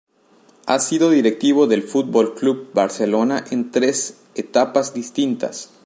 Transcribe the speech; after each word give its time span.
Ha 0.65 0.79
sido 0.79 1.11
directivo 1.11 1.67
del 1.67 1.83
Futbol 1.83 2.33
Club 2.33 2.71
Barcelona 2.73 3.43
en 3.51 3.69
tres 3.69 4.17
etapas 4.33 4.95
distintas. 4.95 5.69